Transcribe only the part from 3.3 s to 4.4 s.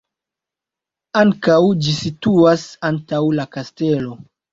la kastelo.